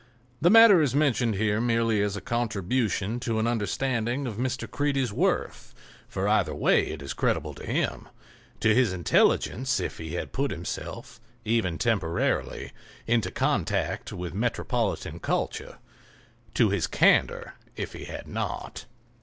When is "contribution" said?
2.21-3.19